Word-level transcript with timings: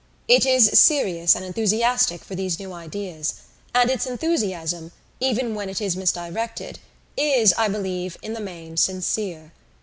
It 0.27 0.47
is 0.47 0.67
serious 0.79 1.35
and 1.35 1.45
enthusiastic 1.45 2.23
for 2.23 2.33
these 2.33 2.57
new 2.57 2.73
ideas 2.73 3.35
and 3.71 3.87
its 3.91 4.07
enthusiasm, 4.07 4.91
even 5.19 5.53
when 5.53 5.69
it 5.69 5.79
is 5.79 5.95
misdirected, 5.95 6.79
is, 7.15 7.53
I 7.55 7.67
believe, 7.67 8.17
in 8.23 8.33
the 8.33 8.39
main 8.41 8.77
sincere. 8.77 9.51